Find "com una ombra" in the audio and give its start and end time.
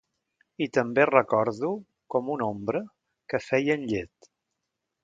2.15-2.85